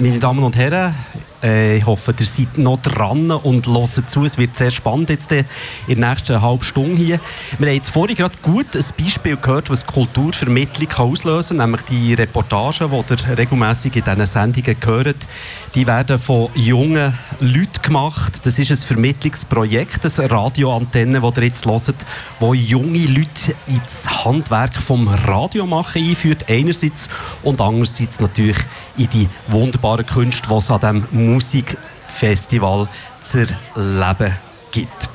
[0.00, 0.94] Meine Damen und Herren,
[1.42, 4.24] äh, ich hoffe, ihr seid noch dran und hört zu.
[4.24, 5.44] Es wird sehr spannend jetzt in
[5.88, 7.20] der nächsten halben Stunde hier.
[7.58, 12.14] Wir haben jetzt vorhin gerade gut ein Beispiel gehört, was Kulturvermittlung auslösen kann, nämlich die
[12.14, 15.28] Reportagen, die ihr regelmäßig in diesen Sendungen hört.
[15.74, 18.40] Die werden von jungen Leuten gemacht.
[18.44, 21.94] Das ist ein Vermittlungsprojekt, eine Radioantenne, das ihr jetzt hört,
[22.40, 27.08] wo junge Leute ins Handwerk vom Radio machen einführt, einerseits
[27.42, 28.58] und andererseits natürlich
[28.96, 32.88] in die wunderbaren Künste, die es an diesem Musikfestival
[33.22, 34.34] zu erleben
[34.70, 35.08] gibt.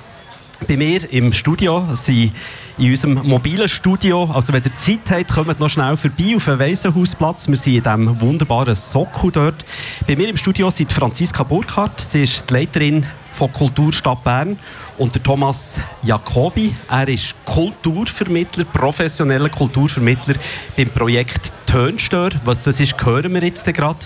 [0.68, 2.32] Bei mir im Studio sind
[2.78, 6.60] in unserem mobilen Studio, also wenn ihr Zeit habt, kommt noch schnell vorbei auf den
[6.60, 7.48] Waisenhausplatz.
[7.48, 9.66] Wir sind in diesem wunderbaren Sockel dort.
[10.08, 14.58] Bei mir im Studio sind Franziska Burkhardt, sie ist die Leiterin von Kulturstadt Bern
[14.98, 16.74] und der Thomas Jacobi.
[16.90, 20.36] Er ist Kulturvermittler, professioneller Kulturvermittler
[20.77, 22.32] beim Projekt Tönstör.
[22.46, 24.00] Was das ist, hören wir jetzt gerade.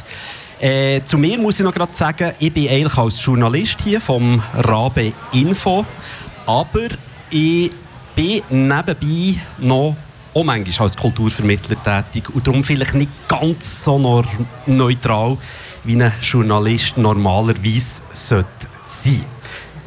[0.59, 4.43] Äh, zu mir muss ich noch gerade sagen, ich bin eigentlich als Journalist hier vom
[4.55, 5.85] Rabe Info,
[6.45, 6.89] aber
[7.29, 7.71] ich
[8.13, 9.95] bin nebenbei noch
[10.33, 14.23] auch manchmal als Kulturvermittler tätig und darum vielleicht nicht ganz so
[14.65, 15.37] neutral,
[15.85, 19.25] wie ein Journalist normalerweise sollte sein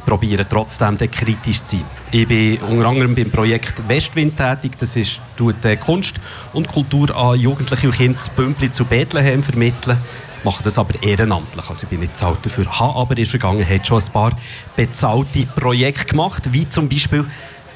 [0.05, 1.85] probieren trotzdem kritisch zu sein.
[2.11, 4.73] Ich bin unter anderem beim Projekt Westwind tätig.
[4.77, 6.15] Das ist, tut äh, Kunst
[6.51, 9.97] und Kultur an Jugendliche und Kinder Bündli zu Bethlehem vermitteln
[10.43, 11.69] mache das aber ehrenamtlich.
[11.69, 14.31] Also ich bin nicht bezahlt dafür, habe aber in der Vergangenheit schon ein paar
[14.75, 17.25] bezahlte Projekte gemacht, wie zum Beispiel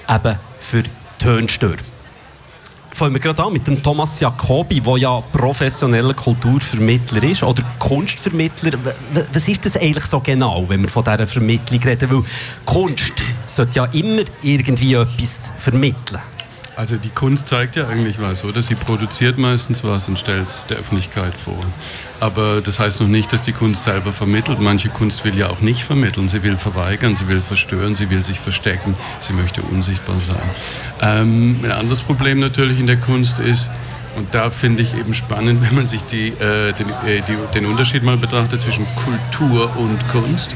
[0.09, 0.83] eben für
[1.19, 1.75] Tönstör.
[2.91, 8.71] Fangen wir gerade an mit dem Thomas Jacobi, der ja professioneller Kulturvermittler ist oder Kunstvermittler.
[9.33, 12.09] Was ist das eigentlich so genau, wenn wir von dieser Vermittlung reden?
[12.09, 12.23] Weil
[12.65, 13.13] Kunst
[13.45, 16.21] sollte ja immer irgendwie etwas vermitteln.
[16.77, 18.61] Also die Kunst zeigt ja eigentlich was, oder?
[18.61, 21.65] Sie produziert meistens was und stellt es der Öffentlichkeit vor.
[22.19, 24.59] Aber das heißt noch nicht, dass die Kunst selber vermittelt.
[24.59, 26.29] Manche Kunst will ja auch nicht vermitteln.
[26.29, 30.37] Sie will verweigern, sie will verstören, sie will sich verstecken, sie möchte unsichtbar sein.
[31.01, 33.71] Ähm, ein anderes Problem natürlich in der Kunst ist,
[34.17, 37.67] und da finde ich eben spannend, wenn man sich die, äh, den, äh, die, den,
[37.67, 40.55] Unterschied mal betrachtet zwischen Kultur und Kunst.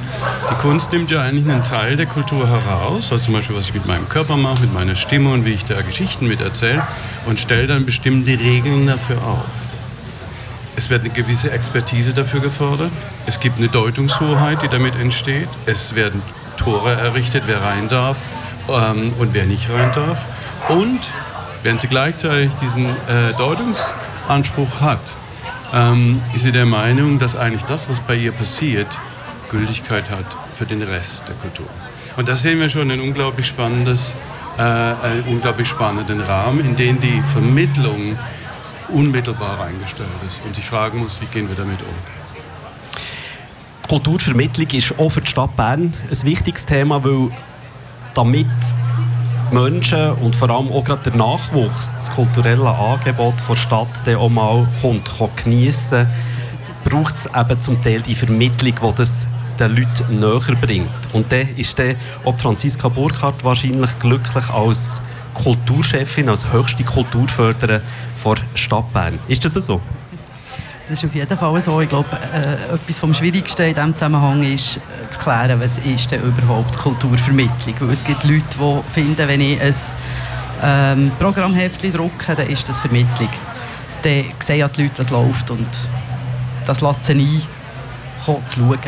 [0.50, 3.76] Die Kunst nimmt ja eigentlich einen Teil der Kultur heraus, also zum Beispiel, was ich
[3.76, 6.82] mit meinem Körper mache, mit meiner Stimme und wie ich da Geschichten mit erzähle
[7.28, 9.46] und stellt dann bestimmte Regeln dafür auf.
[10.76, 12.92] Es wird eine gewisse Expertise dafür gefordert.
[13.28, 15.50] Es gibt eine Deutungshoheit, die damit entsteht.
[15.68, 16.24] Es werden
[16.58, 18.18] Tore errichtet, wer rein darf
[18.70, 20.18] ähm, und wer nicht rein darf.
[20.70, 21.00] Und
[21.64, 25.16] wenn sie gleichzeitig diesen äh, Deutungsanspruch hat,
[25.74, 28.88] ähm, ist sie der Meinung, dass eigentlich das, was bei ihr passiert,
[29.50, 31.68] Gültigkeit hat für den Rest der Kultur.
[32.18, 34.14] Und da sehen wir schon ein unglaublich spannendes,
[34.58, 38.18] äh, einen unglaublich spannenden Rahmen, in dem die Vermittlung
[38.90, 41.96] unmittelbar eingestellt ist und sich fragen muss, wie gehen wir damit um.
[43.88, 47.30] Kulturvermittlung ist auch für die Stadt Bern ein wichtiges Thema, weil
[48.14, 48.48] damit
[49.52, 54.30] Menschen und vor allem auch gerade der Nachwuchs das kulturelle Angebot der Stadt dann auch
[54.30, 55.10] mal kommt,
[55.44, 56.08] geniessen
[56.84, 59.28] braucht es eben zum Teil die Vermittlung, die das
[59.60, 60.90] den Leuten näher bringt.
[61.14, 61.96] Und dann ist dann
[62.26, 65.02] auch Franziska Burkhardt wahrscheinlich glücklich als
[65.34, 67.82] Kulturchefin, als höchste Kulturförderin
[68.26, 69.20] der Stadt Bern.
[69.28, 69.80] Ist das so?
[70.88, 71.80] Das ist auf jeden Fall so.
[71.82, 76.12] Ich glaube, äh, etwas vom Schwierigsten in diesem Zusammenhang ist, äh, zu klären, was ist
[76.12, 77.76] denn überhaupt Kulturvermittlung.
[77.80, 79.74] Weil es gibt Leute, die finden, wenn ich ein
[80.64, 83.30] ähm, Programmheftchen drucke, dann ist das Vermittlung.
[84.02, 85.68] Dann sehen ja die Leute, was läuft und
[86.66, 87.42] das lässt sie ein,
[88.48, 88.80] zu schauen.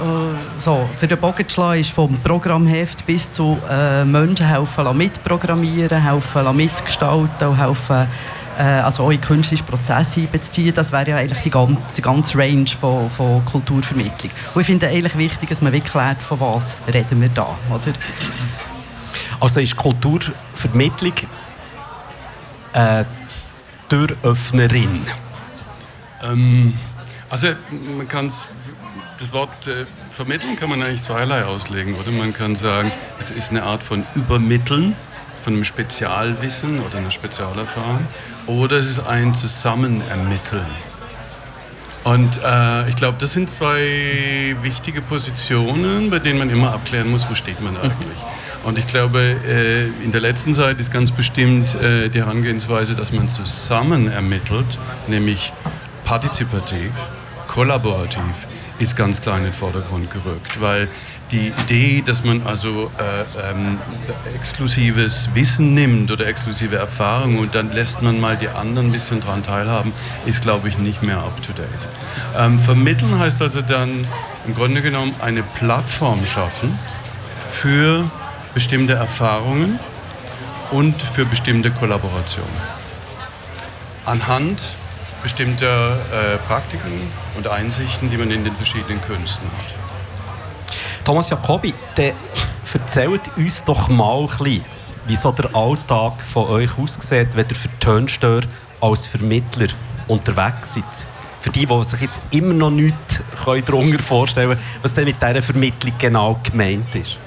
[0.00, 4.96] Äh, so, für den Bogen zu schlagen, ist vom Programmheft bis zu äh, Menschen helfen
[4.96, 8.06] mitprogrammieren, helfen mitgestalten, helfen
[8.62, 10.74] also auch in künstliche Prozesse einbeziehen.
[10.74, 14.32] Das wäre ja eigentlich die ganze, die ganze Range von, von Kulturvermittlung.
[14.54, 17.92] Und ich finde eigentlich wichtig, dass man wirklich klärt, von was reden wir da, oder?
[19.40, 21.14] Also ist Kulturvermittlung
[22.74, 23.04] äh,
[23.88, 25.00] Türöffnerin?
[26.22, 26.74] Ähm,
[27.28, 27.48] also
[27.96, 28.48] man kann es
[29.18, 32.10] das Wort äh, vermitteln kann man eigentlich zweierlei auslegen, oder?
[32.10, 34.96] Man kann sagen, es ist eine Art von Übermitteln
[35.42, 38.06] von einem Spezialwissen oder einer Spezialerfahrung,
[38.46, 40.66] oder es ist ein Zusammenermitteln.
[42.02, 47.28] Und äh, ich glaube, das sind zwei wichtige Positionen, bei denen man immer abklären muss,
[47.28, 48.18] wo steht man eigentlich.
[48.64, 53.12] Und ich glaube, äh, in der letzten Zeit ist ganz bestimmt äh, die Herangehensweise, dass
[53.12, 54.78] man zusammen ermittelt,
[55.08, 55.52] nämlich
[56.04, 56.90] partizipativ,
[57.46, 58.46] kollaborativ,
[58.78, 60.88] ist ganz klar in den Vordergrund gerückt, weil
[61.30, 63.78] die Idee, dass man also äh, ähm,
[64.34, 69.20] exklusives Wissen nimmt oder exklusive Erfahrungen und dann lässt man mal die anderen ein bisschen
[69.20, 69.92] daran teilhaben,
[70.26, 71.68] ist, glaube ich, nicht mehr up-to-date.
[72.36, 74.06] Ähm, vermitteln heißt also dann
[74.46, 76.78] im Grunde genommen eine Plattform schaffen
[77.50, 78.10] für
[78.54, 79.78] bestimmte Erfahrungen
[80.70, 82.50] und für bestimmte Kollaborationen.
[84.06, 84.76] Anhand
[85.22, 87.02] bestimmter äh, Praktiken
[87.36, 89.79] und Einsichten, die man in den verschiedenen Künsten hat.
[91.10, 92.12] Thomas Jacobi, dann
[92.72, 94.64] erzählt uns doch mal ein bisschen,
[95.08, 98.42] wie so der Alltag von euch aussieht, wenn ihr für Tönstör
[98.80, 99.66] als Vermittler
[100.06, 100.84] unterwegs seid.
[101.40, 105.42] Für die, die sich jetzt immer noch nichts darunter vorstellen können, was denn mit dieser
[105.42, 107.18] Vermittlung genau gemeint ist.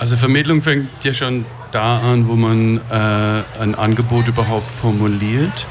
[0.00, 5.64] Also Vermittlung fängt ja schon da an, wo man äh, ein Angebot überhaupt formuliert.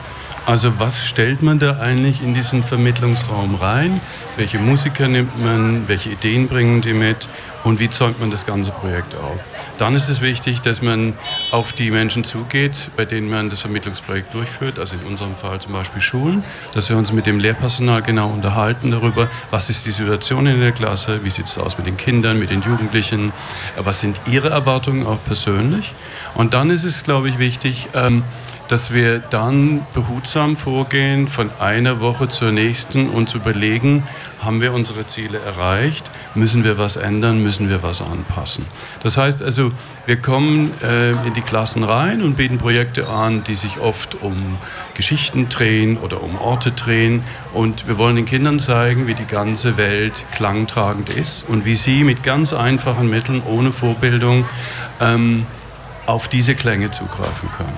[0.48, 4.00] Also was stellt man da eigentlich in diesen Vermittlungsraum rein?
[4.38, 5.90] Welche Musiker nimmt man?
[5.90, 7.28] Welche Ideen bringen die mit?
[7.66, 9.38] Und wie zeugt man das ganze Projekt auf?
[9.78, 11.16] Dann ist es wichtig, dass man
[11.52, 15.74] auf die Menschen zugeht, bei denen man das Vermittlungsprojekt durchführt, also in unserem Fall zum
[15.74, 20.48] Beispiel Schulen, dass wir uns mit dem Lehrpersonal genau unterhalten darüber, was ist die Situation
[20.48, 23.34] in der Klasse, wie sieht es aus mit den Kindern, mit den Jugendlichen,
[23.76, 25.94] was sind ihre Erwartungen auch persönlich.
[26.36, 28.24] Und dann ist es, glaube ich, wichtig, ähm,
[28.68, 34.04] dass wir dann behutsam vorgehen von einer Woche zur nächsten und überlegen,
[34.42, 38.66] haben wir unsere Ziele erreicht, müssen wir was ändern, müssen wir was anpassen.
[39.02, 39.72] Das heißt also,
[40.06, 44.58] wir kommen äh, in die Klassen rein und bieten Projekte an, die sich oft um
[44.94, 47.24] Geschichten drehen oder um Orte drehen.
[47.54, 52.04] Und wir wollen den Kindern zeigen, wie die ganze Welt klangtragend ist und wie sie
[52.04, 54.46] mit ganz einfachen Mitteln, ohne Vorbildung,
[55.02, 55.46] ähm,
[56.06, 57.78] auf diese Klänge zugreifen können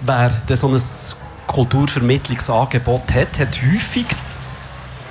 [0.00, 0.82] wer so ein
[1.46, 4.06] Kulturvermittlungsangebot hat, hat häufig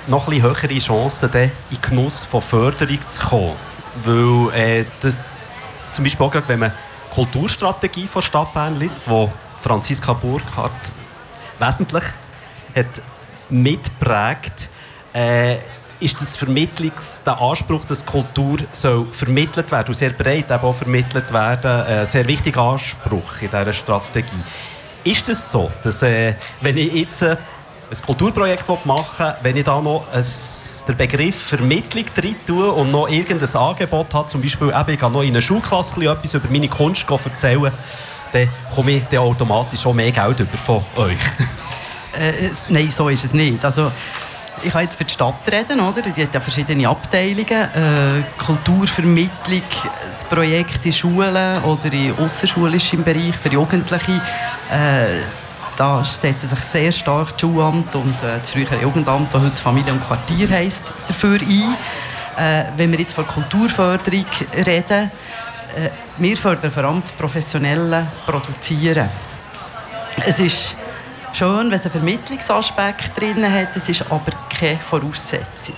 [0.06, 3.56] noch ein höhere Chancen, in den Genuss von Förderung zu kommen.
[4.04, 5.50] Weil äh, das
[5.92, 10.92] zum Beispiel auch gerade, wenn man die Kulturstrategie von Stadt Bern liest, wo Franziska Burkhardt
[11.58, 12.04] wesentlich
[12.74, 13.02] hat
[13.50, 14.70] mitprägt,
[15.12, 15.58] äh,
[16.00, 21.30] ist das Vermittlungs, der Anspruch, dass Kultur soll vermittelt werden und sehr breit auch vermittelt
[21.32, 24.42] werden, ein sehr wichtiger Anspruch in dieser Strategie.
[25.04, 27.36] Ist es so, dass äh, wenn ich jetzt äh,
[27.90, 30.24] ein Kulturprojekt machen wenn ich da noch ein,
[30.86, 35.12] den Begriff Vermittlung drin tue und noch irgendein Angebot habe, zum Beispiel eben, ich kann
[35.12, 37.72] noch in einer Schulklasse etwas über meine Kunst erzählen,
[38.32, 41.16] dann komme ich dann automatisch auch mehr Geld über von euch.
[42.18, 43.64] äh, nein, so ist es nicht.
[43.64, 43.90] Also,
[44.62, 46.02] ich kann jetzt für die Stadt reden, oder?
[46.02, 47.48] Die hat ja verschiedene Abteilungen.
[47.50, 49.62] Äh, Kulturvermittlung,
[50.10, 54.20] das Projekt in Schulen oder in außerschulischem Bereich für Jugendliche.
[54.70, 55.20] Äh,
[55.76, 59.92] da setzen sich sehr stark das Schulamt und äh, das frühere Jugendamt, das heute Familie
[59.92, 61.76] und Quartier heisst, dafür ein.
[62.36, 64.26] Äh, wenn wir jetzt von Kulturförderung
[64.66, 65.10] reden,
[65.76, 69.08] äh, wir fördern vor allem das professionelle Produzieren.
[70.26, 70.76] Es ist
[71.36, 75.76] schön, wenn es einen Vermittlungsaspekt drin hat, es ist aber keine Voraussetzung.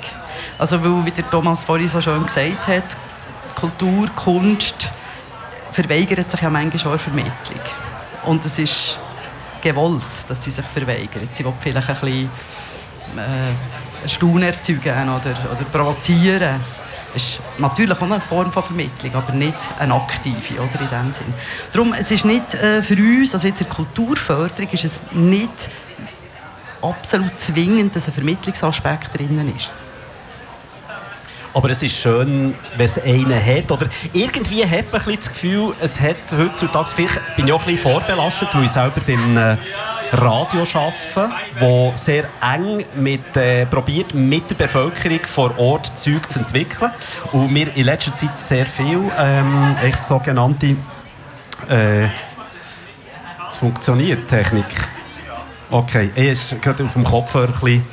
[0.58, 2.96] Also weil, wie der Thomas vorhin so schön gesagt hat,
[3.54, 4.90] Kultur, Kunst
[5.70, 7.60] verweigert sich ja manchmal auch Vermittlung.
[8.24, 8.98] Und es ist
[9.60, 11.28] gewollt, dass sie sich verweigern.
[11.32, 12.30] Sie wollen vielleicht ein bisschen
[13.16, 16.60] äh, Staunen erzeugen oder, oder provozieren
[17.14, 21.34] ist natürlich auch eine Form von Vermittlung, aber nicht eine aktive oder in dem Sinn.
[21.72, 25.70] Darum, es ist nicht äh, für uns, also jetzt in der Kulturförderung, ist es nicht
[26.80, 29.72] absolut zwingend, dass ein Vermittlungsaspekt drin ist.
[31.54, 33.70] Aber es ist schön, wenn es einen hat.
[33.70, 37.74] Oder irgendwie hat man ein das Gefühl, es hat heutzutage, vielleicht bin ich auch ein
[37.74, 39.56] bisschen vorbelastet, weil ich selber beim äh,
[40.12, 46.40] Radio arbeiten, wo sehr eng mit, äh, probiert, mit der Bevölkerung vor Ort Zeug zu
[46.40, 46.90] entwickeln.
[47.32, 50.76] Und wir in letzter Zeit sehr viel ähm, sogenannte
[51.68, 52.08] äh,
[53.48, 54.66] es funktioniert, Technik.
[55.70, 57.86] Okay, ich war gerade auf dem Kopfhörer ein bisschen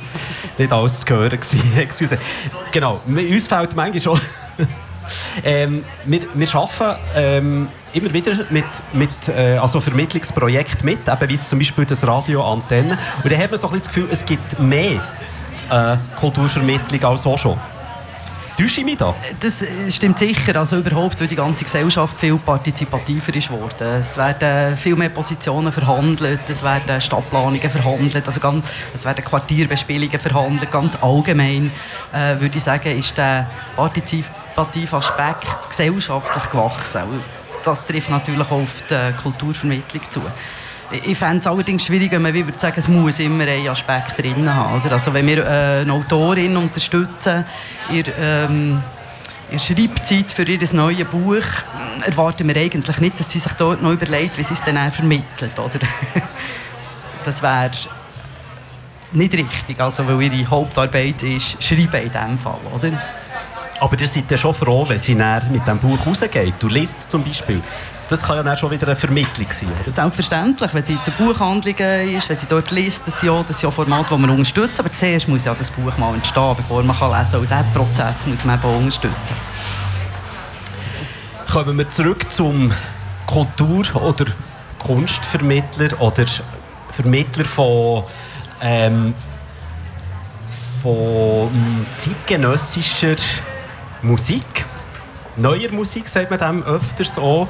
[0.58, 1.38] nicht alles zu hören.
[2.72, 4.20] genau, uns fällt manchmal schon...
[5.44, 11.40] ähm, wir, wir arbeiten ähm, immer wieder mit, mit äh, also Vermittlungsprojekten mit, eben wie
[11.40, 12.98] zum Beispiel das Radio Antenne.
[13.22, 15.02] Und da hat man so ein das Gefühl, es gibt mehr
[15.70, 17.58] äh, Kulturvermittlung als auch schon.
[18.60, 19.14] Täusche ich mich da?
[19.40, 20.54] Das stimmt sicher.
[20.56, 24.00] Also überhaupt, weil die ganze Gesellschaft viel partizipativer ist worden.
[24.00, 30.20] Es werden viel mehr Positionen verhandelt, es werden Stadtplanungen verhandelt, also ganz, es werden Quartierbespielungen
[30.20, 30.70] verhandelt.
[30.70, 31.72] Ganz allgemein
[32.12, 37.22] äh, würde ich sagen, ist der partizipative Aspekt gesellschaftlich gewachsen
[37.62, 40.22] das trifft natürlich auch auf die Kulturvermittlung zu.
[40.92, 44.52] Ich fände es allerdings schwierig, wenn man würde sagen, es muss immer einen Aspekt drin
[44.52, 44.80] haben.
[44.80, 44.94] Oder?
[44.94, 47.44] Also wenn wir äh, eine Autorin unterstützen,
[47.92, 48.82] ihr, ähm,
[49.52, 51.44] ihr Schreibzeit für ihr neues Buch,
[52.04, 55.56] erwarten wir eigentlich nicht, dass sie sich dort noch überlegt, wie sie es dann vermittelt.
[55.58, 55.78] Oder?
[57.24, 57.70] das wäre
[59.12, 62.60] nicht richtig, also weil ihre Hauptarbeit ist Schreiben in diesem Fall.
[62.74, 63.00] Oder?
[63.80, 66.54] Aber ihr seid ja schon froh, wenn sie mit diesem Buch rausgeht.
[66.58, 67.62] Du liest zum Beispiel.
[68.10, 69.68] Das kann ja dann schon wieder eine Vermittlung sein.
[69.86, 73.50] Selbstverständlich, wenn sie in der Buchhandlung ist, wenn sie dort liest, das ist ja, das
[73.50, 74.80] ist ja Format, das man unterstützt.
[74.80, 77.40] Aber zuerst muss ja das Buch mal entstehen, bevor man kann lesen kann.
[77.40, 79.36] Und diesen Prozess muss man eben unterstützen.
[81.52, 82.72] Kommen wir zurück zum
[83.26, 84.24] Kultur- oder
[84.80, 86.24] Kunstvermittler oder
[86.90, 88.02] Vermittler von,
[88.60, 89.14] ähm,
[90.82, 91.48] von
[91.96, 93.14] zeitgenössischer
[94.02, 94.64] Musik.
[95.36, 97.46] Neuer Musik sagt man dem öfters auch.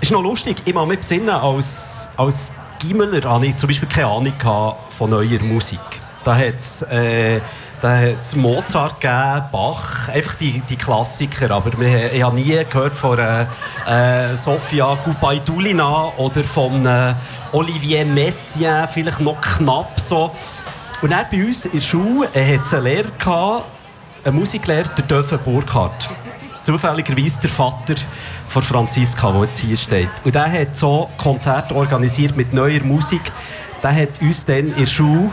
[0.00, 4.06] Ist noch lustig, ich muss mich besinnen, als, als Gimmeler hatte ich zum Beispiel keine
[4.06, 4.32] Ahnung
[4.88, 5.80] von neuer Musik.
[6.24, 7.40] Da hat es äh,
[8.36, 11.50] Mozart gegeben, Bach, einfach die, die Klassiker.
[11.50, 17.14] Aber ich habe nie gehört von äh, Sofia Gubaidulina oder von äh,
[17.52, 20.30] Olivier Messiaen, vielleicht noch knapp so.
[21.02, 23.64] Und dann bei uns in der Schule äh, hat es einen Lehrer, gehabt,
[24.24, 26.10] einen Musiklehrer, der Döfe Burkhardt.
[26.62, 27.94] Zufälligerweise der Vater
[28.48, 30.10] von Franziska, der jetzt hier steht.
[30.24, 33.22] Und der hat so Konzerte organisiert mit neuer Musik.
[33.82, 35.30] Der hat uns dann in der Schule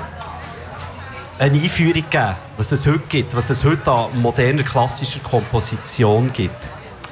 [1.39, 6.55] eine Einführung gegeben, was es heute gibt, was es heute an moderner klassischer Komposition gibt.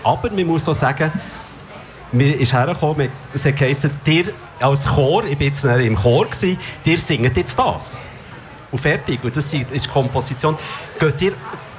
[0.04, 1.12] Aber man muss auch sagen,
[2.12, 6.58] mir ist hergekommen, es hat geheißen, dir als Chor, ich war jetzt im Chor, gewesen,
[6.86, 7.98] dir singt jetzt das.
[8.72, 9.24] Und fertig.
[9.24, 10.58] Und das ist Komposition.
[11.00, 11.34] Geht ihr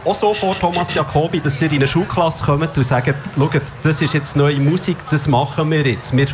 [0.07, 4.01] auch so vor, Thomas Jacobi, dass ihr in eine Schulklasse kommt und sagt, schaut, das
[4.01, 6.17] ist jetzt neue Musik, das machen wir jetzt.
[6.17, 6.27] Wir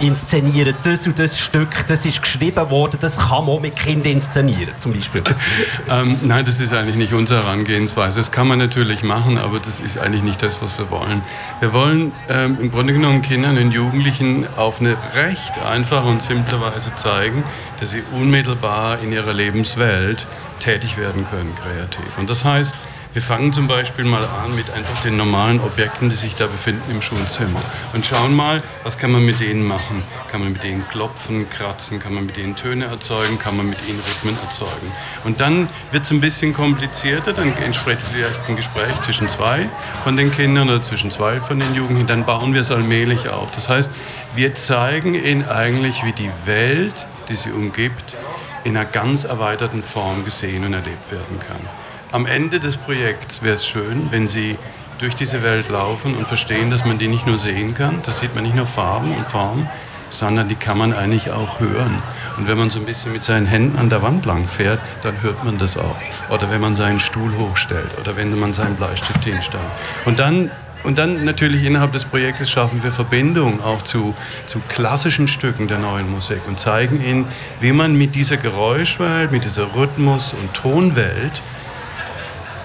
[0.00, 4.12] inszenieren das und das Stück, das ist geschrieben worden, das kann man auch mit Kindern
[4.14, 5.22] inszenieren, zum Beispiel.
[5.90, 8.18] ähm, nein, das ist eigentlich nicht unsere Herangehensweise.
[8.18, 11.22] Das kann man natürlich machen, aber das ist eigentlich nicht das, was wir wollen.
[11.60, 16.60] Wir wollen ähm, im Grunde genommen Kindern und Jugendlichen auf eine recht einfache und simple
[16.60, 17.44] Weise zeigen,
[17.78, 20.26] dass sie unmittelbar in ihrer Lebenswelt
[20.60, 22.18] tätig werden können, kreativ.
[22.18, 22.74] Und das heißt,
[23.12, 26.88] wir fangen zum Beispiel mal an mit einfach den normalen Objekten, die sich da befinden
[26.92, 27.60] im Schulzimmer
[27.92, 30.04] und schauen mal, was kann man mit denen machen.
[30.30, 33.78] Kann man mit denen klopfen, kratzen, kann man mit denen Töne erzeugen, kann man mit
[33.88, 34.92] ihnen Rhythmen erzeugen.
[35.24, 39.68] Und dann wird es ein bisschen komplizierter, dann entspricht vielleicht ein Gespräch zwischen zwei
[40.04, 43.50] von den Kindern oder zwischen zwei von den Jugendlichen, dann bauen wir es allmählich auf.
[43.50, 43.90] Das heißt,
[44.36, 46.94] wir zeigen ihnen eigentlich, wie die Welt,
[47.28, 48.14] die sie umgibt,
[48.62, 51.89] in einer ganz erweiterten Form gesehen und erlebt werden kann.
[52.12, 54.58] Am Ende des Projekts wäre es schön, wenn Sie
[54.98, 58.34] durch diese Welt laufen und verstehen, dass man die nicht nur sehen kann, da sieht
[58.34, 59.70] man nicht nur Farben und Formen,
[60.08, 62.02] sondern die kann man eigentlich auch hören.
[62.36, 65.22] Und wenn man so ein bisschen mit seinen Händen an der Wand lang fährt, dann
[65.22, 65.96] hört man das auch.
[66.30, 69.62] Oder wenn man seinen Stuhl hochstellt oder wenn man seinen Bleistift hinstellt.
[70.04, 70.50] Und dann
[70.82, 74.14] und dann natürlich innerhalb des Projektes schaffen wir Verbindung auch zu,
[74.46, 77.26] zu klassischen Stücken der neuen Musik und zeigen ihnen,
[77.60, 81.42] wie man mit dieser Geräuschwelt, mit dieser Rhythmus- und Tonwelt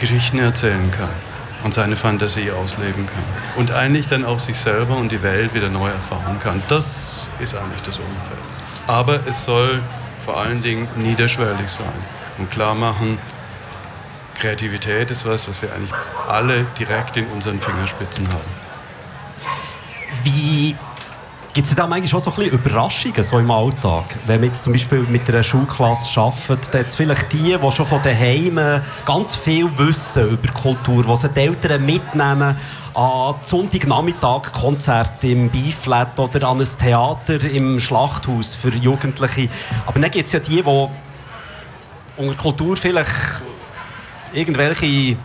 [0.05, 1.09] Geschichten erzählen kann
[1.63, 3.23] und seine Fantasie ausleben kann.
[3.55, 6.61] Und eigentlich dann auch sich selber und die Welt wieder neu erfahren kann.
[6.67, 8.37] Das ist eigentlich das Umfeld.
[8.85, 9.81] Aber es soll
[10.23, 12.05] vor allen Dingen niederschwellig sein
[12.37, 13.17] und klar machen,
[14.35, 15.93] Kreativität ist was, was wir eigentlich
[16.27, 18.51] alle direkt in unseren Fingerspitzen haben.
[20.23, 20.75] Wie
[21.55, 24.03] Gibt es da manchmal schon so ein bisschen Überraschungen so im Alltag?
[24.25, 27.85] Wenn man jetzt zum Beispiel mit einer Schulklasse arbeitet, dann es vielleicht die, die schon
[27.85, 32.57] von daheim ganz viel wissen über Kultur, die die Eltern mitnehmen
[32.93, 39.47] an Sonntagnachmittag Konzerte im Beeflet oder an ein Theater im Schlachthaus für Jugendliche.
[39.85, 40.87] Aber dann gibt es ja die, die
[42.17, 43.45] unter Kultur vielleicht
[44.33, 45.15] irgendwelche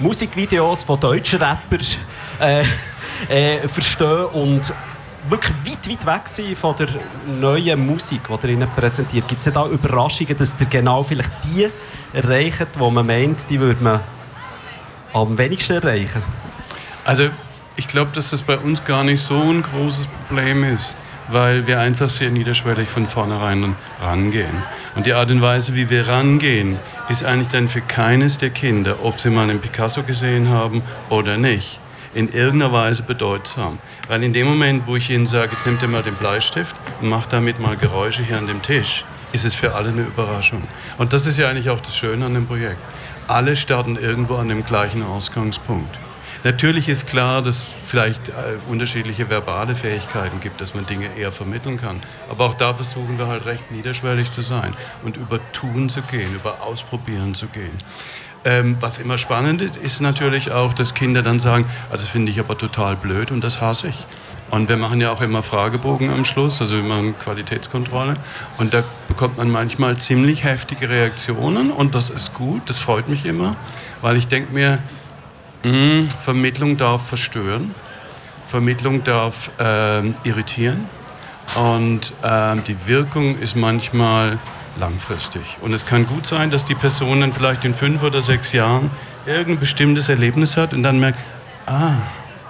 [0.00, 1.86] Musikvideos von deutschen Rappern
[2.40, 2.64] äh,
[3.28, 4.72] äh, verstehen und
[5.30, 6.88] wirklich weit, weit weg von der
[7.26, 9.28] neuen Musik, die ihr ihnen präsentiert?
[9.28, 11.68] Gibt es da Überraschungen, dass ihr genau vielleicht die
[12.12, 14.00] erreicht, die man meint, die würde man
[15.12, 16.22] am wenigsten erreichen?
[17.04, 17.30] Also
[17.76, 20.94] ich glaube, dass das bei uns gar nicht so ein großes Problem ist,
[21.28, 24.62] weil wir einfach sehr niederschwellig von vornherein rangehen.
[24.94, 28.96] Und die Art und Weise, wie wir rangehen, ist eigentlich dann für keines der Kinder,
[29.02, 31.80] ob sie mal einen Picasso gesehen haben oder nicht,
[32.14, 33.78] in irgendeiner Weise bedeutsam.
[34.08, 37.08] Weil in dem Moment, wo ich Ihnen sage, jetzt nehmt ihr mal den Bleistift und
[37.08, 40.62] macht damit mal Geräusche hier an dem Tisch, ist es für alle eine Überraschung.
[40.96, 42.78] Und das ist ja eigentlich auch das Schöne an dem Projekt.
[43.26, 45.98] Alle starten irgendwo an dem gleichen Ausgangspunkt.
[46.44, 48.32] Natürlich ist klar, dass vielleicht äh,
[48.68, 52.00] unterschiedliche verbale Fähigkeiten gibt, dass man Dinge eher vermitteln kann.
[52.30, 54.74] Aber auch da versuchen wir halt recht niederschwellig zu sein
[55.04, 57.76] und über Tun zu gehen, über Ausprobieren zu gehen.
[58.44, 62.30] Ähm, was immer spannend ist, ist natürlich auch, dass Kinder dann sagen, ah, das finde
[62.30, 64.06] ich aber total blöd und das hasse ich.
[64.50, 68.16] Und wir machen ja auch immer Fragebogen am Schluss, also wir machen Qualitätskontrolle.
[68.56, 73.26] Und da bekommt man manchmal ziemlich heftige Reaktionen und das ist gut, das freut mich
[73.26, 73.56] immer,
[74.00, 74.78] weil ich denke mir,
[75.64, 77.74] mh, hm, Vermittlung darf verstören,
[78.44, 80.88] Vermittlung darf äh, irritieren
[81.54, 84.38] und äh, die Wirkung ist manchmal
[84.76, 85.56] langfristig.
[85.60, 88.90] Und es kann gut sein, dass die Person dann vielleicht in fünf oder sechs Jahren
[89.26, 91.18] irgendein bestimmtes Erlebnis hat und dann merkt,
[91.66, 92.02] ah,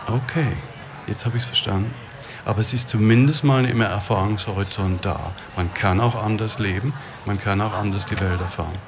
[0.06, 0.52] okay,
[1.06, 1.94] jetzt habe ich es verstanden.
[2.44, 5.32] Aber es ist zumindest mal im Erfahrungshorizont da.
[5.56, 6.94] Man kann auch anders leben,
[7.26, 8.78] man kann auch anders die Welt erfahren.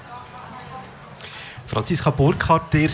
[1.66, 2.90] Franziska Burkhardt, ihr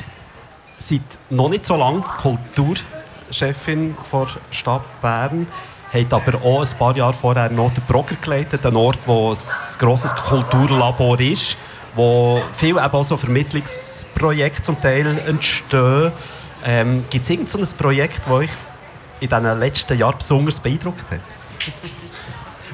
[0.78, 5.46] seid noch nicht so lange Kulturchefin der Stadt Bern
[6.04, 9.38] hat aber auch ein paar Jahre vorher noch den Brocker geleitet, ein Ort, wo ein
[9.78, 11.56] grosses Kulturlabor ist,
[11.94, 16.12] wo viele eben auch so Vermittlungsprojekte zum Teil entstehen.
[16.64, 18.50] Ähm, Gibt es irgendein so Projekt, das euch
[19.20, 21.20] in den letzten Jahren besonders beeindruckt hat?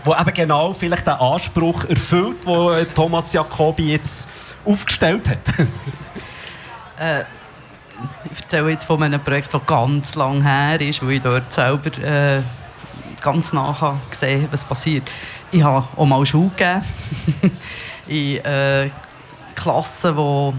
[0.05, 4.29] wo eben genau vielleicht den Anspruch erfüllt, den Thomas Jacobi jetzt
[4.65, 5.59] aufgestellt hat?
[6.99, 7.25] äh,
[8.31, 11.91] ich erzähle jetzt von einem Projekt, das ganz lang her ist, wo ich dort selber
[12.03, 12.43] äh,
[13.23, 15.11] ganz nah gesehen was passiert.
[15.51, 16.83] Ich habe auch mal Schule gegeben
[18.07, 18.91] in äh,
[19.55, 20.53] Klassen, die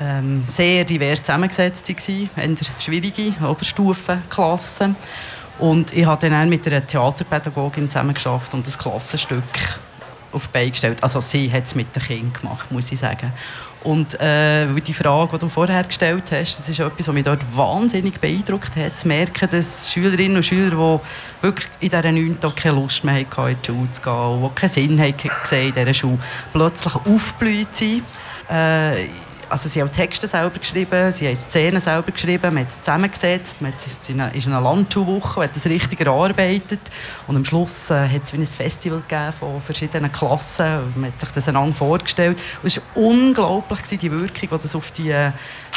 [0.00, 4.96] ähm, sehr divers zusammengesetzt waren, eher schwierige Oberstufenklassen.
[5.58, 9.42] Und ich habe dann mit einer Theaterpädagogin zusammen geschafft und das Klassenstück
[10.34, 11.02] auf die gestellt.
[11.02, 13.32] Also sie hat es mit den Kindern gemacht, muss ich sagen.
[13.84, 17.44] Und äh, die Frage, die du vorher gestellt hast, das ist etwas, was mich dort
[17.54, 22.38] wahnsinnig beeindruckt hat, zu merken, dass Schülerinnen und Schüler, die wirklich in dieser 9.
[22.56, 25.14] keine Lust mehr hatten, in die Schule zu gehen, die keinen Sinn haben
[25.50, 26.18] in dieser Schule,
[26.52, 28.04] plötzlich aufgeblüht sind.
[28.48, 29.04] Äh,
[29.48, 33.60] also sie haben Texte selber geschrieben, sie haben Szenen selber geschrieben, man hat es zusammengesetzt,
[33.60, 36.80] man hat, es war eine Landschulwoche, man hat es richtig erarbeitet
[37.26, 41.30] und am Schluss äh, hat es wie ein Festival von verschiedenen Klassen, man hat sich
[41.30, 45.32] das einander vorgestellt und es war unglaublich, die Wirkung, die das auf die, äh,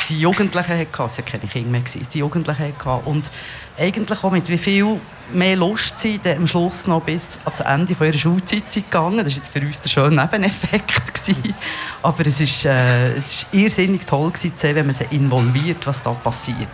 [0.10, 1.82] die Jugendlichen hatte, es waren keine Kinder mehr,
[2.14, 3.32] die Jugendlichen hatte und
[3.78, 5.00] eigentlich auch mit wie viel
[5.32, 9.18] mehr Lust sie am Schluss noch bis ans Ende ihrer Schulzeit gegangen.
[9.18, 11.14] Das war jetzt für uns der schöne Nebeneffekt.
[11.14, 11.54] Gewesen.
[12.02, 15.86] Aber es ist, äh, es ist irrsinnig toll gewesen, zu sehen, wenn man sie involviert,
[15.86, 16.68] was da passiert.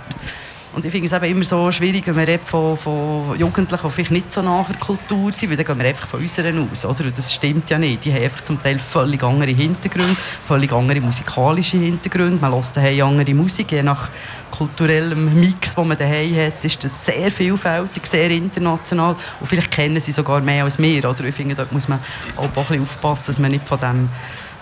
[0.76, 4.12] Und ich finde es eben immer so schwierig, wenn wir von, von Jugendlichen, die vielleicht
[4.12, 6.84] nicht so nach der Kultur sind, weil dann gehen wir einfach von unseren aus.
[6.84, 7.06] Oder?
[7.06, 8.04] Und das stimmt ja nicht.
[8.04, 10.16] Die haben einfach zum Teil völlig andere Hintergründe,
[10.48, 12.42] völlig andere musikalische Hintergründe.
[12.42, 14.10] Man hört daheim andere Musik, je nach
[14.50, 19.16] kulturellem Mix, den man daheim hat, ist das sehr vielfältig, sehr international.
[19.40, 21.08] Und vielleicht kennen sie sogar mehr als wir.
[21.08, 21.26] Oder?
[21.26, 22.00] Ich finde, dort muss man
[22.36, 24.10] auch ein bisschen aufpassen, dass man nicht von dem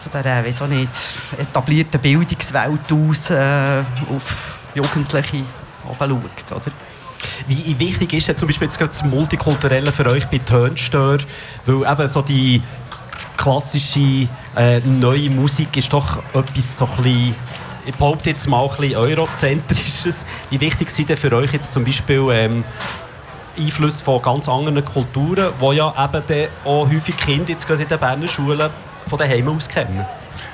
[0.02, 0.92] von der, weiß nicht,
[1.38, 3.84] etablierten Bildungswelt aus äh,
[4.16, 5.44] auf Jugendliche
[6.00, 6.52] schaut.
[6.52, 6.72] Oder?
[7.48, 11.20] Wie wichtig ist denn zum Beispiel jetzt das Multikulturelle für euch bei Tönstör?
[11.66, 12.62] Weil eben so die
[13.38, 17.36] klassische äh, neue Musik ist doch etwas so ein
[17.84, 20.28] ich behaupte jetzt mal ein eurozentrisches.
[20.52, 22.64] Wie wichtig sind denn für euch jetzt zum Beispiel ähm,
[23.58, 28.00] Einflüsse von ganz anderen Kulturen, wo ja eben auch häufig Kinder jetzt gerade in den
[28.00, 28.70] Berner Schulen
[29.08, 30.06] von daheim aus kennen?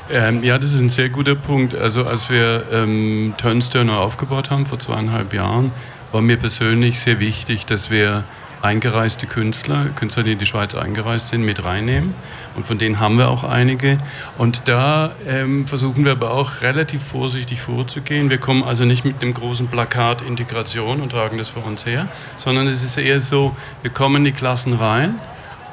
[0.10, 1.75] Ähm, ja, das ist ein sehr guter Punkt.
[1.75, 5.71] Also als wir ähm, Turnsturner aufgebaut haben vor zweieinhalb Jahren,
[6.12, 8.23] war mir persönlich sehr wichtig, dass wir
[8.62, 12.13] eingereiste Künstler, Künstler, die in die Schweiz eingereist sind, mit reinnehmen.
[12.55, 13.99] Und von denen haben wir auch einige.
[14.38, 18.29] Und da ähm, versuchen wir aber auch relativ vorsichtig vorzugehen.
[18.29, 22.07] Wir kommen also nicht mit einem großen Plakat Integration und tragen das vor uns her,
[22.38, 25.19] sondern es ist eher so, wir kommen in die Klassen rein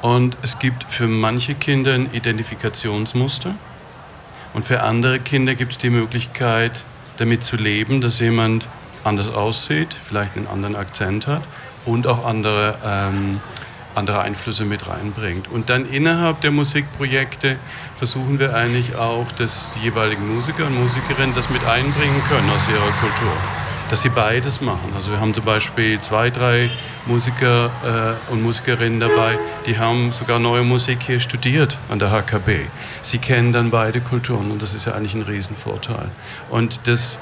[0.05, 3.55] und es gibt für manche Kinder ein Identifikationsmuster.
[4.53, 6.83] Und für andere Kinder gibt es die Möglichkeit,
[7.17, 8.67] damit zu leben, dass jemand
[9.03, 11.41] anders aussieht, vielleicht einen anderen Akzent hat
[11.85, 13.41] und auch andere, ähm,
[13.95, 15.47] andere Einflüsse mit reinbringt.
[15.47, 17.57] Und dann innerhalb der Musikprojekte
[17.95, 22.67] versuchen wir eigentlich auch, dass die jeweiligen Musiker und Musikerinnen das mit einbringen können aus
[22.67, 24.93] ihrer Kultur dass sie beides machen.
[24.95, 26.69] Also wir haben zum Beispiel zwei, drei
[27.05, 27.69] Musiker
[28.29, 32.67] äh, und Musikerinnen dabei, die haben sogar neue Musik hier studiert an der HKB.
[33.01, 36.09] Sie kennen dann beide Kulturen und das ist ja eigentlich ein Riesenvorteil.
[36.49, 37.19] Und das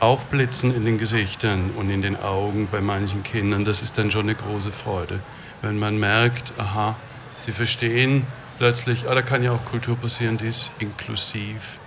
[0.00, 4.22] Aufblitzen in den Gesichtern und in den Augen bei manchen Kindern, das ist dann schon
[4.22, 5.20] eine große Freude.
[5.62, 6.96] Wenn man merkt, aha,
[7.38, 8.26] sie verstehen
[8.58, 11.78] plötzlich, ah, da kann ja auch Kultur passieren, die ist inklusiv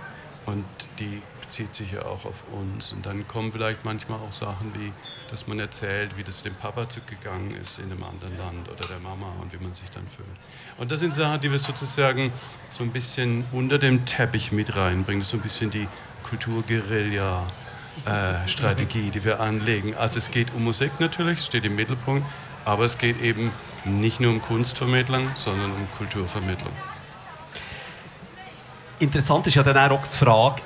[0.46, 0.64] und
[0.98, 2.92] die bezieht sich ja auch auf uns.
[2.92, 4.92] Und dann kommen vielleicht manchmal auch Sachen wie,
[5.32, 9.00] dass man erzählt, wie das dem Papa gegangen ist in einem anderen Land oder der
[9.00, 10.28] Mama und wie man sich dann fühlt.
[10.78, 12.32] Und das sind Sachen, die wir sozusagen
[12.70, 15.24] so ein bisschen unter dem Teppich mit reinbringen.
[15.24, 15.88] So ein bisschen die
[16.22, 17.50] Kulturguerilla.
[18.06, 19.96] Äh, Strategie, die wir anlegen.
[19.96, 22.24] Also es geht um Musik natürlich, steht im Mittelpunkt,
[22.64, 23.50] aber es geht eben
[23.84, 26.72] nicht nur um Kunstvermittlung, sondern um Kulturvermittlung.
[29.00, 30.62] Interessant ist ja dann auch die Frage,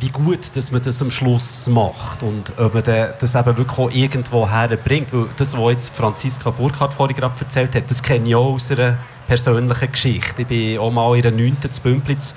[0.00, 3.90] wie gut dass man das am Schluss macht und ob man das eben wirklich auch
[3.90, 5.12] irgendwo herbringt.
[5.12, 8.70] Weil das, was jetzt Franziska Burkhardt vorhin gerade erzählt hat, das kenne ich auch aus
[8.70, 10.42] einer persönlichen Geschichte.
[10.42, 11.56] Ich bin auch mal in der 9.
[11.70, 12.34] zu Bümplitz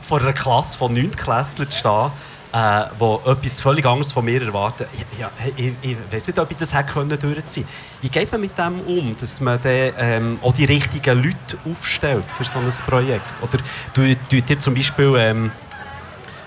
[0.00, 2.12] vor einer Klasse von 9 Klässlern zu stehen,
[2.54, 4.86] äh, die etwas völlig anderes von mir erwarten.
[5.18, 7.66] Ja, ich, ich weiß nicht, ob ich das hätte können durchziehen
[8.00, 12.30] Wie geht man mit dem um, dass man dann, ähm, auch die richtigen Leute aufstellt
[12.30, 13.34] für so ein Projekt?
[13.42, 13.58] Oder
[13.92, 15.50] tut ihr zum Beispiel ähm,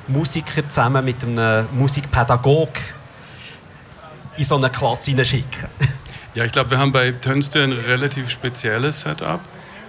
[0.08, 2.70] Musiker zusammen mit einem Musikpädagog
[4.38, 5.68] in so eine Klasse schicken?
[6.36, 9.42] Ja, ich glaube, wir haben bei Tönste ein relativ spezielles Setup.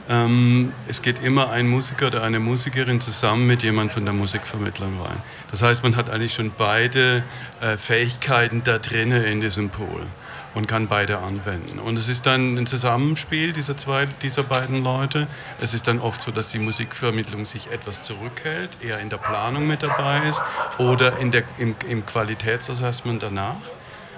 [0.09, 5.01] Ähm, es geht immer ein Musiker oder eine Musikerin zusammen mit jemand von der Musikvermittlung
[5.03, 5.23] rein.
[5.51, 7.23] Das heißt, man hat eigentlich schon beide
[7.61, 10.07] äh, Fähigkeiten da drinnen in diesem Pool
[10.55, 11.79] und kann beide anwenden.
[11.79, 15.27] Und es ist dann ein Zusammenspiel dieser, zwei, dieser beiden Leute.
[15.61, 19.67] Es ist dann oft so, dass die Musikvermittlung sich etwas zurückhält, eher in der Planung
[19.67, 20.41] mit dabei ist
[20.79, 23.57] oder in der, im, im Qualitätsassessment danach.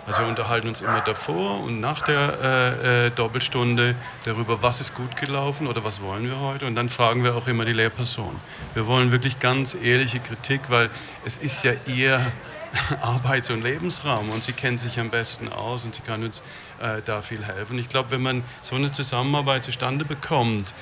[0.07, 4.95] Also wir unterhalten uns immer davor und nach der äh, äh, Doppelstunde darüber, was ist
[4.95, 6.67] gut gelaufen oder was wollen wir heute.
[6.67, 8.35] Und dann fragen wir auch immer die Lehrperson.
[8.75, 10.91] Wir wollen wirklich ganz ehrliche Kritik, weil
[11.25, 12.27] es ist ja ihr
[13.01, 16.43] Arbeits- und Lebensraum und sie kennt sich am besten aus und sie kann uns
[16.81, 17.79] äh, da viel helfen.
[17.79, 20.75] Ich glaube, wenn man so eine Zusammenarbeit zustande bekommt,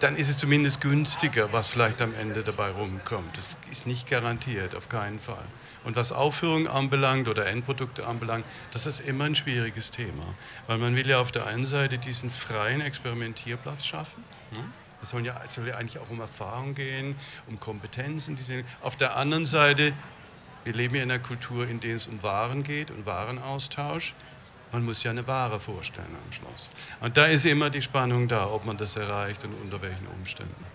[0.00, 3.36] dann ist es zumindest günstiger, was vielleicht am Ende dabei rumkommt.
[3.36, 5.44] Das ist nicht garantiert, auf keinen Fall.
[5.86, 10.24] Und was Aufführungen anbelangt oder Endprodukte anbelangt, das ist immer ein schwieriges Thema.
[10.66, 14.24] Weil man will ja auf der einen Seite diesen freien Experimentierplatz schaffen.
[14.50, 14.58] Ne?
[15.00, 17.14] Es soll, ja, soll ja eigentlich auch um Erfahrung gehen,
[17.46, 18.34] um Kompetenzen.
[18.34, 18.66] Die sind.
[18.82, 19.92] Auf der anderen Seite,
[20.64, 24.16] wir leben ja in einer Kultur, in der es um Waren geht und Warenaustausch.
[24.72, 26.68] Man muss ja eine Ware vorstellen am Schluss.
[27.00, 30.66] Und da ist immer die Spannung da, ob man das erreicht und unter welchen Umständen.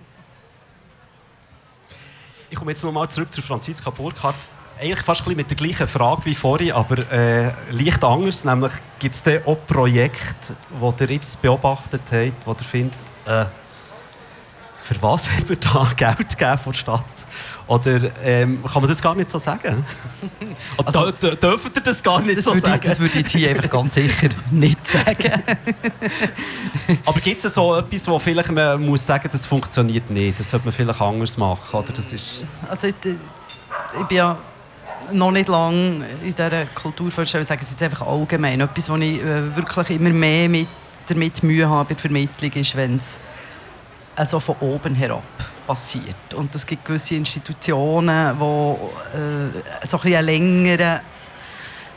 [2.50, 4.38] Ich komme jetzt nochmal zurück zu Franziska Burkhardt
[4.82, 8.44] eigentlich fast ein mit der gleichen Frage wie vorhin, aber äh, leicht anders.
[8.44, 13.46] Nämlich, gibt es auch Projekte, die ihr jetzt beobachtet habt, wo ihr findet, äh,
[14.84, 17.06] für was haben wir da Geld gegeben von der Stadt?
[17.67, 19.86] Oder ähm, kann man das gar nicht so sagen?
[20.84, 22.89] also, dürfen ihr das gar nicht das so würde, sagen?
[22.89, 25.44] Das würde ich hier einfach ganz sicher nicht sagen.
[27.06, 30.39] Aber gibt es so etwas, wo vielleicht man muss sagen, das funktioniert nicht?
[30.39, 31.80] Das sollte man vielleicht anders machen?
[31.80, 34.38] Oder das ist also ich, ich bin ja
[35.12, 38.62] noch nicht lange in dieser Kulturvorstellung, sagen Sie jetzt einfach allgemein.
[38.62, 40.68] Etwas, was ich äh, wirklich immer mehr mit,
[41.08, 43.20] damit Mühe habe bei der Vermittlung, ist, wenn es
[44.16, 45.24] also von oben herab
[45.66, 46.34] passiert.
[46.36, 51.02] Und es gibt gewisse Institutionen, die äh, so ein eine längere,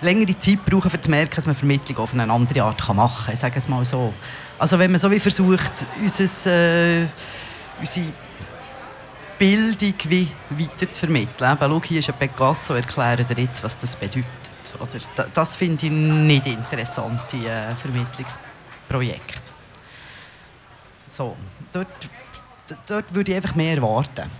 [0.00, 3.34] längere Zeit brauchen, um zu merken, dass man Vermittlung auf eine andere Art machen kann.
[3.34, 4.12] Ich sage es mal so.
[4.58, 7.06] Also wenn man so wie versucht, unser, äh,
[7.80, 8.06] unsere
[9.38, 11.52] Bildung wie weiter zu vermitteln.
[11.52, 14.26] Eben, schau, hier ist ein Picasso, erkläre dir jetzt, was das bedeutet.
[14.80, 19.52] Oder, das finde ich nicht interessante äh, Vermittlungsprojekte.
[21.08, 21.36] So,
[21.72, 21.86] dort,
[22.86, 24.30] dort würde ich einfach mehr erwarten.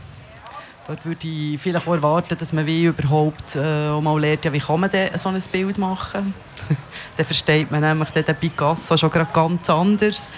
[0.87, 4.59] Dort würde ich vielleicht auch erwarten, dass man wie überhaupt äh, mal lernt, ja, wie
[4.59, 6.35] kann man denn so ein Bild machen.
[7.17, 10.35] dann versteht man nämlich den Picasso schon ganz anders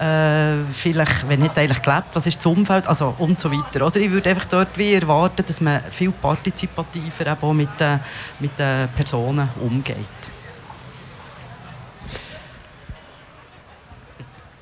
[0.00, 3.86] äh, vielleicht, wenn nicht eigentlich gelebt, was ist das Umfeld, also und so weiter.
[3.86, 7.98] Oder ich würde einfach dort wie erwarten, dass man viel partizipativer auch mit, äh,
[8.38, 9.96] mit den Personen umgeht.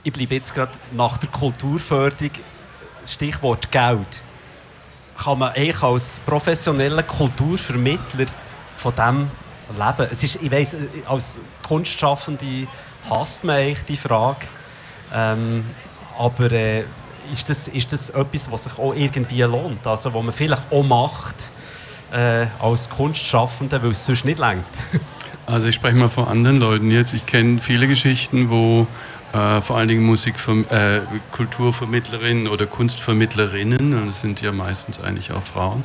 [0.03, 2.33] Ich bleibe jetzt gerade nach der Kulturförderung,
[3.05, 4.25] Stichwort Geld.
[5.23, 8.27] kann man eigentlich als professioneller Kulturvermittler
[8.77, 9.31] von dem
[9.77, 10.09] leben?
[10.11, 12.67] Es ist, ich weiss, als Kunstschaffende
[13.09, 14.47] hasst man eigentlich die Frage.
[15.13, 15.65] Ähm,
[16.19, 16.85] aber äh,
[17.33, 19.87] ist, das, ist das etwas, was sich auch irgendwie lohnt?
[19.87, 21.53] Also, was man vielleicht auch macht
[22.13, 24.65] äh, als Kunstschaffende, weil es sonst nicht längt?
[25.47, 27.15] also ich spreche mal von anderen Leuten jetzt.
[27.15, 28.87] Ich kenne viele Geschichten, wo
[29.33, 30.37] äh, vor allen Dingen Musik,
[30.71, 31.01] äh,
[31.33, 35.83] Kulturvermittlerinnen oder Kunstvermittlerinnen, und das sind ja meistens eigentlich auch Frauen,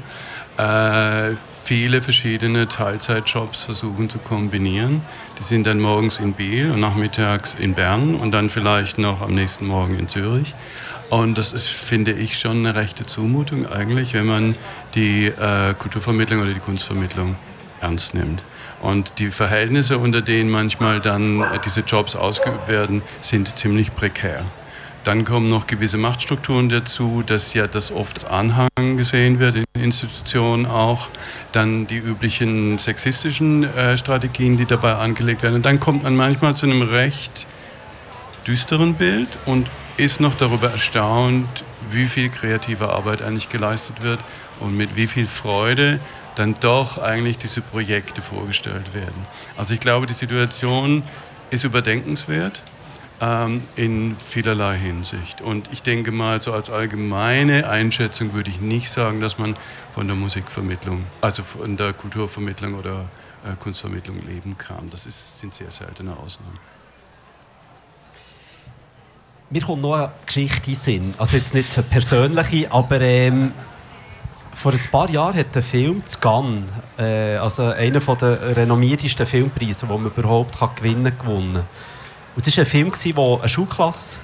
[0.58, 5.02] äh, viele verschiedene Teilzeitjobs versuchen zu kombinieren.
[5.40, 9.34] Die sind dann morgens in Biel und nachmittags in Bern und dann vielleicht noch am
[9.34, 10.54] nächsten Morgen in Zürich.
[11.10, 14.56] Und das ist, finde ich, schon eine rechte Zumutung eigentlich, wenn man
[14.96, 17.36] die äh, Kulturvermittlung oder die Kunstvermittlung
[17.82, 18.44] ernst nimmt.
[18.82, 24.44] Und die Verhältnisse, unter denen manchmal dann äh, diese Jobs ausgeübt werden, sind ziemlich prekär.
[25.04, 30.66] Dann kommen noch gewisse Machtstrukturen dazu, dass ja das oft Anhang gesehen wird in Institutionen
[30.66, 31.10] auch.
[31.52, 35.56] Dann die üblichen sexistischen äh, Strategien, die dabei angelegt werden.
[35.56, 37.48] Und dann kommt man manchmal zu einem recht
[38.48, 44.20] düsteren Bild und ist noch darüber erstaunt, wie viel kreative Arbeit eigentlich geleistet wird
[44.60, 46.00] und mit wie viel Freude
[46.36, 49.28] dann doch eigentlich diese Projekte vorgestellt werden.
[49.58, 51.04] Also ich glaube, die Situation
[51.52, 52.64] ist überdenkenswert
[53.24, 55.42] ähm, in vielerlei Hinsicht.
[55.42, 59.56] Und ich denke mal, so als allgemeine Einschätzung würde ich nicht sagen, dass man
[59.92, 63.06] von der Musikvermittlung, also von der Kulturvermittlung oder
[63.46, 64.90] äh, Kunstvermittlung leben kann.
[64.90, 66.60] Das ist, sind sehr seltene Ausnahmen.
[69.50, 71.12] Mir kommt noch eine Geschichte in Sinn.
[71.18, 73.54] Also jetzt nicht eine persönliche, aber ähm,
[74.54, 80.04] vor ein paar Jahren hat der Film «Zgan», äh, also einer der renommiertesten Filmpreise, den
[80.04, 81.64] man überhaupt kann gewinnen kann, gewonnen.
[82.36, 84.20] Und das war ein Film, den eine Schulklasse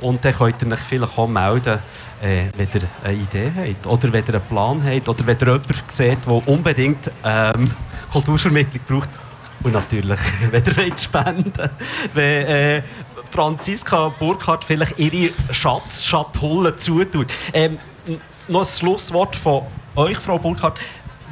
[0.01, 1.79] und dann könnt ihr euch vielleicht auch melden,
[2.23, 5.47] äh, wenn ihr eine Idee habt oder wenn ihr einen Plan habt oder wenn ihr
[5.47, 7.71] jemanden seht, der unbedingt ähm,
[8.11, 9.11] Kulturvermittlung braucht.
[9.63, 11.71] Und natürlich, wenn ihr wollt spenden
[12.17, 12.83] äh,
[13.33, 17.29] Franziska Burkhardt vielleicht ihre Schatzschatulle zutut.
[17.55, 17.79] Ähm,
[18.49, 19.63] noch ein Schlusswort von
[19.97, 20.79] euch, Frau Burkhardt.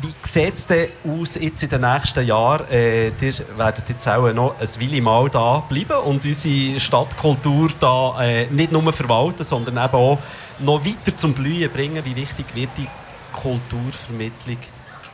[0.00, 2.66] Wie sieht es denn aus jetzt in den nächsten Jahren?
[2.70, 8.18] Äh, ihr werdet jetzt auch noch ein Weile mal da bleiben und unsere Stadtkultur da
[8.22, 10.18] äh, nicht nur verwalten, sondern eben auch
[10.58, 12.02] noch weiter zum Blühen bringen.
[12.02, 12.88] Wie wichtig wird die
[13.34, 14.58] Kulturvermittlung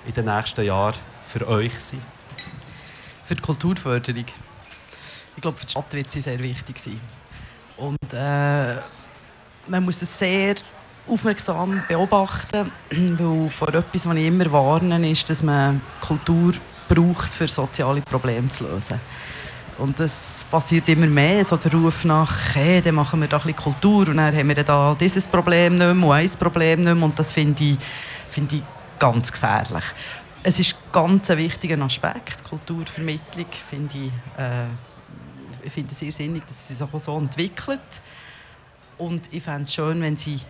[0.07, 0.95] in den nächsten Jahren
[1.27, 2.01] für euch sein?
[3.25, 4.27] Für die Kulturförderung?
[5.37, 7.01] Ich glaube, für die Stadt wird sie sehr wichtig sein.
[7.77, 8.77] Und äh,
[9.69, 10.57] man muss das sehr
[11.07, 16.55] aufmerksam beobachten, weil vor etwas, was ich immer warne, ist, dass man Kultur
[16.89, 19.01] braucht, für soziale Probleme zu lösen.
[19.79, 23.43] Und das passiert immer mehr, so der Ruf nach, hey, dann machen wir da ein
[23.43, 26.95] bisschen Kultur und dann haben wir da dieses Problem nicht mehr und ein Problem nicht
[26.95, 27.79] mehr und das finde ich,
[28.31, 28.63] find ich
[28.99, 29.85] ganz gefährlich.
[30.43, 34.65] Es ist ganz ein wichtiger Aspekt, Kulturvermittlung, finde ich, äh,
[35.67, 37.81] ich finde es sehr sinnig, dass sie sich auch so entwickelt
[38.99, 40.41] und ich fände es schön, wenn sie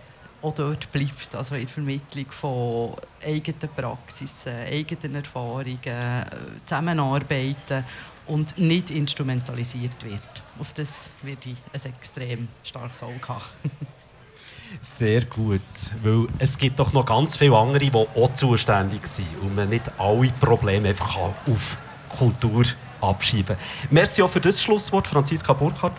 [0.41, 6.25] auch dort bleibt, also in der Vermittlung von eigenen Praxis, eigenen Erfahrungen,
[6.65, 7.83] Zusammenarbeiten
[8.27, 10.21] und nicht instrumentalisiert wird.
[10.59, 13.41] Auf das werde ich ein extrem starkes Auge haben.
[14.81, 15.61] Sehr gut,
[16.03, 19.89] weil es gibt doch noch ganz viele andere, die auch zuständig sind und man nicht
[19.97, 21.77] alle Probleme einfach auf
[22.09, 22.65] Kultur
[23.01, 23.55] abschieben.
[23.89, 25.93] Merci auch für das Schlusswort, Franziska Burkhardt.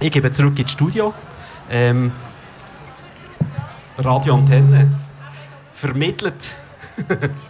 [0.00, 1.12] Ich gebe zurück ins Studio.
[1.70, 2.12] Ähm,
[3.98, 4.94] Radio Antenne
[5.72, 6.56] vermittelt